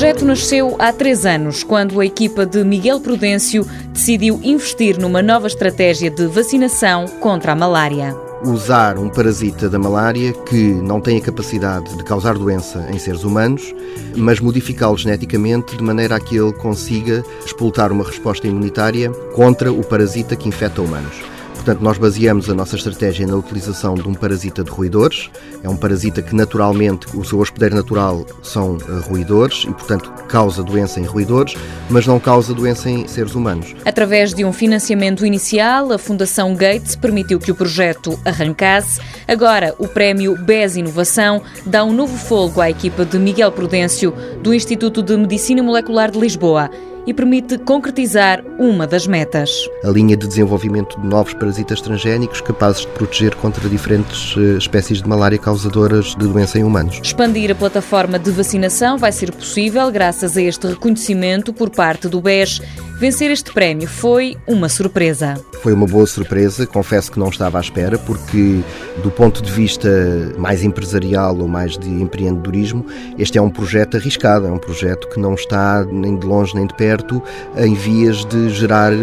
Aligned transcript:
projeto 0.00 0.24
nasceu 0.24 0.76
há 0.78 0.94
três 0.94 1.26
anos, 1.26 1.62
quando 1.62 2.00
a 2.00 2.06
equipa 2.06 2.46
de 2.46 2.64
Miguel 2.64 3.00
Prudêncio 3.00 3.66
decidiu 3.92 4.40
investir 4.42 4.98
numa 4.98 5.20
nova 5.20 5.46
estratégia 5.46 6.10
de 6.10 6.26
vacinação 6.26 7.04
contra 7.20 7.52
a 7.52 7.54
malária 7.54 8.16
usar 8.42 8.96
um 8.98 9.10
parasita 9.10 9.68
da 9.68 9.78
malária 9.78 10.32
que 10.32 10.72
não 10.72 10.98
tem 10.98 11.18
a 11.18 11.20
capacidade 11.20 11.94
de 11.94 12.02
causar 12.02 12.38
doença 12.38 12.86
em 12.90 12.98
seres 12.98 13.22
humanos, 13.22 13.74
mas 14.16 14.40
modificá-lo 14.40 14.96
geneticamente 14.96 15.76
de 15.76 15.82
maneira 15.82 16.16
a 16.16 16.20
que 16.20 16.38
ele 16.38 16.54
consiga 16.54 17.22
explotar 17.44 17.92
uma 17.92 18.02
resposta 18.02 18.48
imunitária 18.48 19.10
contra 19.34 19.70
o 19.70 19.84
parasita 19.84 20.34
que 20.34 20.48
infecta 20.48 20.80
humanos. 20.80 21.20
Portanto, 21.60 21.82
nós 21.82 21.98
baseamos 21.98 22.48
a 22.48 22.54
nossa 22.54 22.74
estratégia 22.74 23.26
na 23.26 23.36
utilização 23.36 23.94
de 23.94 24.08
um 24.08 24.14
parasita 24.14 24.64
de 24.64 24.70
roedores. 24.70 25.30
É 25.62 25.68
um 25.68 25.76
parasita 25.76 26.22
que 26.22 26.34
naturalmente, 26.34 27.06
o 27.14 27.22
seu 27.22 27.38
hospedeiro 27.38 27.74
natural 27.74 28.24
são 28.42 28.78
eh, 28.78 29.06
roedores 29.06 29.64
e, 29.64 29.70
portanto, 29.70 30.10
causa 30.26 30.62
doença 30.62 30.98
em 30.98 31.04
roedores, 31.04 31.54
mas 31.90 32.06
não 32.06 32.18
causa 32.18 32.54
doença 32.54 32.88
em 32.88 33.06
seres 33.06 33.34
humanos. 33.34 33.76
Através 33.84 34.32
de 34.32 34.42
um 34.42 34.54
financiamento 34.54 35.26
inicial, 35.26 35.92
a 35.92 35.98
Fundação 35.98 36.56
Gates 36.56 36.96
permitiu 36.96 37.38
que 37.38 37.52
o 37.52 37.54
projeto 37.54 38.18
arrancasse. 38.24 38.98
Agora, 39.28 39.74
o 39.78 39.86
prémio 39.86 40.38
BES 40.38 40.76
Inovação 40.76 41.42
dá 41.66 41.84
um 41.84 41.92
novo 41.92 42.16
folgo 42.16 42.62
à 42.62 42.70
equipa 42.70 43.04
de 43.04 43.18
Miguel 43.18 43.52
Prudêncio, 43.52 44.14
do 44.42 44.54
Instituto 44.54 45.02
de 45.02 45.14
Medicina 45.14 45.62
Molecular 45.62 46.10
de 46.10 46.18
Lisboa 46.18 46.70
e 47.10 47.14
permite 47.14 47.58
concretizar 47.58 48.40
uma 48.56 48.86
das 48.86 49.04
metas. 49.04 49.50
A 49.84 49.88
linha 49.88 50.16
de 50.16 50.28
desenvolvimento 50.28 50.98
de 51.00 51.08
novos 51.08 51.34
parasitas 51.34 51.80
transgénicos 51.80 52.40
capazes 52.40 52.82
de 52.82 52.86
proteger 52.86 53.34
contra 53.34 53.68
diferentes 53.68 54.36
eh, 54.36 54.56
espécies 54.56 55.02
de 55.02 55.08
malária 55.08 55.36
causadoras 55.36 56.14
de 56.14 56.28
doença 56.28 56.56
em 56.56 56.62
humanos. 56.62 57.00
Expandir 57.02 57.50
a 57.50 57.54
plataforma 57.56 58.16
de 58.16 58.30
vacinação 58.30 58.96
vai 58.96 59.10
ser 59.10 59.32
possível 59.32 59.90
graças 59.90 60.36
a 60.36 60.42
este 60.42 60.68
reconhecimento 60.68 61.52
por 61.52 61.68
parte 61.68 62.06
do 62.06 62.20
BES 62.20 62.62
Vencer 63.00 63.30
este 63.30 63.50
prémio 63.50 63.88
foi 63.88 64.36
uma 64.46 64.68
surpresa. 64.68 65.42
Foi 65.62 65.72
uma 65.72 65.86
boa 65.86 66.06
surpresa, 66.06 66.66
confesso 66.66 67.10
que 67.10 67.18
não 67.18 67.30
estava 67.30 67.56
à 67.56 67.60
espera, 67.62 67.98
porque 67.98 68.60
do 69.02 69.10
ponto 69.10 69.42
de 69.42 69.50
vista 69.50 69.88
mais 70.36 70.62
empresarial 70.62 71.34
ou 71.38 71.48
mais 71.48 71.78
de 71.78 71.88
empreendedorismo, 71.88 72.84
este 73.18 73.38
é 73.38 73.42
um 73.42 73.48
projeto 73.48 73.96
arriscado, 73.96 74.46
é 74.46 74.52
um 74.52 74.58
projeto 74.58 75.08
que 75.08 75.18
não 75.18 75.32
está 75.32 75.82
nem 75.86 76.14
de 76.14 76.26
longe 76.26 76.54
nem 76.54 76.66
de 76.66 76.74
perto 76.74 77.22
em 77.56 77.72
vias 77.72 78.22
de 78.26 78.50
gerar 78.50 78.92
uh, 78.92 78.96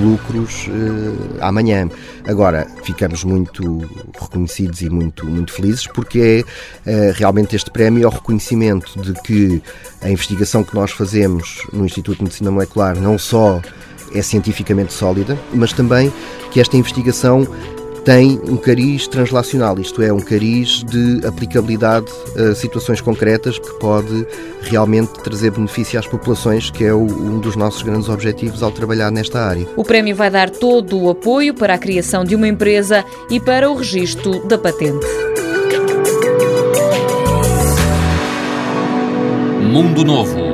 lucros 0.00 0.68
uh, 0.68 1.38
amanhã. 1.40 1.88
Agora, 2.26 2.68
ficamos 2.84 3.24
muito 3.24 3.80
reconhecidos 4.20 4.80
e 4.80 4.88
muito, 4.88 5.26
muito 5.26 5.52
felizes 5.52 5.88
porque 5.88 6.44
é 6.86 7.10
uh, 7.10 7.12
realmente 7.16 7.56
este 7.56 7.70
prémio 7.70 8.04
é 8.04 8.06
o 8.06 8.10
reconhecimento 8.10 8.96
de 9.00 9.12
que 9.22 9.60
a 10.00 10.08
investigação 10.08 10.62
que 10.62 10.74
nós 10.74 10.92
fazemos 10.92 11.66
no 11.72 11.84
Instituto 11.84 12.18
de 12.18 12.24
Medicina 12.24 12.50
Molecular 12.50 12.96
não 12.96 13.18
só 13.24 13.60
é 14.14 14.22
cientificamente 14.22 14.92
sólida, 14.92 15.38
mas 15.52 15.72
também 15.72 16.12
que 16.52 16.60
esta 16.60 16.76
investigação 16.76 17.46
tem 18.04 18.38
um 18.46 18.56
cariz 18.56 19.08
translacional, 19.08 19.78
isto 19.80 20.02
é, 20.02 20.12
um 20.12 20.20
cariz 20.20 20.84
de 20.84 21.26
aplicabilidade 21.26 22.06
a 22.36 22.54
situações 22.54 23.00
concretas 23.00 23.58
que 23.58 23.72
pode 23.78 24.26
realmente 24.60 25.14
trazer 25.22 25.50
benefício 25.50 25.98
às 25.98 26.06
populações, 26.06 26.70
que 26.70 26.84
é 26.84 26.94
um 26.94 27.38
dos 27.40 27.56
nossos 27.56 27.82
grandes 27.82 28.10
objetivos 28.10 28.62
ao 28.62 28.70
trabalhar 28.70 29.10
nesta 29.10 29.40
área. 29.40 29.66
O 29.74 29.82
prémio 29.82 30.14
vai 30.14 30.30
dar 30.30 30.50
todo 30.50 31.00
o 31.00 31.08
apoio 31.08 31.54
para 31.54 31.74
a 31.74 31.78
criação 31.78 32.24
de 32.24 32.36
uma 32.36 32.46
empresa 32.46 33.02
e 33.30 33.40
para 33.40 33.70
o 33.70 33.74
registro 33.74 34.46
da 34.46 34.58
patente. 34.58 35.06
Mundo 39.62 40.04
Novo 40.04 40.53